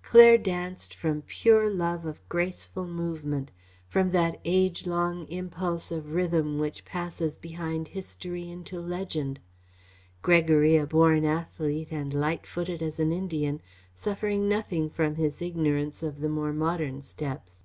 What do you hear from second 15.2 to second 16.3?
ignorance of the